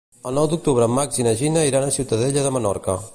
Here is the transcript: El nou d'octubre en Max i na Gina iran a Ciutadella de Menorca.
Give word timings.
El 0.29 0.37
nou 0.39 0.47
d'octubre 0.53 0.87
en 0.89 0.95
Max 0.95 1.21
i 1.21 1.27
na 1.29 1.35
Gina 1.43 1.67
iran 1.73 1.85
a 1.85 1.93
Ciutadella 1.99 2.47
de 2.47 2.55
Menorca. 2.57 3.01